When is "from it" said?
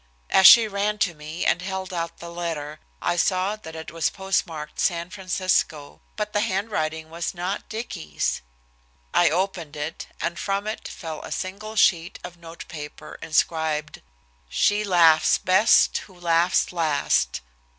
10.39-10.87